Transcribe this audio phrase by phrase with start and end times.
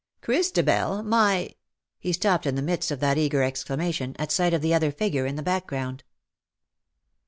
[0.23, 1.53] "Christabel— my"
[1.99, 5.27] He stopped in the midst of that eager exclamation, at sight of the other figure
[5.27, 6.03] in the background.